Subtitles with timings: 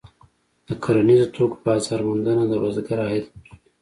[0.67, 3.57] د کرنیزو توکو بازار موندنه د بزګر عاید لوړوي.